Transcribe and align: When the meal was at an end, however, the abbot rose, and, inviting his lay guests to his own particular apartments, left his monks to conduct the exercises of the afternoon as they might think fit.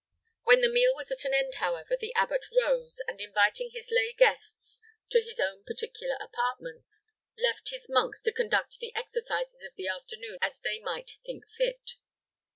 When 0.45 0.61
the 0.61 0.67
meal 0.71 0.95
was 0.95 1.11
at 1.11 1.25
an 1.25 1.35
end, 1.35 1.53
however, 1.57 1.95
the 1.95 2.11
abbot 2.15 2.45
rose, 2.57 2.97
and, 3.07 3.21
inviting 3.21 3.69
his 3.71 3.91
lay 3.91 4.13
guests 4.13 4.81
to 5.11 5.21
his 5.21 5.39
own 5.39 5.63
particular 5.63 6.15
apartments, 6.19 7.03
left 7.37 7.69
his 7.69 7.87
monks 7.87 8.19
to 8.23 8.31
conduct 8.31 8.79
the 8.79 8.95
exercises 8.95 9.61
of 9.61 9.75
the 9.75 9.87
afternoon 9.87 10.39
as 10.41 10.59
they 10.59 10.79
might 10.79 11.17
think 11.23 11.43
fit. 11.55 11.97